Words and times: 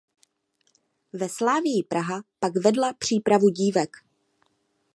Ve 1.23 1.27
Slavii 1.29 1.83
Praha 1.83 2.23
pak 2.39 2.53
vedla 2.63 2.93
přípravu 2.93 3.49
dívek. 3.49 3.97